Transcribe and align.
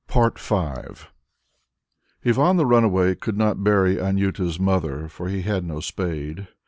V 0.11 0.19
Ivan 0.19 2.57
the 2.57 2.65
Runaway 2.65 3.13
could 3.13 3.37
not 3.37 3.63
bury 3.63 3.97
Anjuta's 3.97 4.59
mother, 4.59 5.07
for 5.07 5.29
he 5.29 5.43
had 5.43 5.63
no 5.63 5.79
spade. 5.79 6.47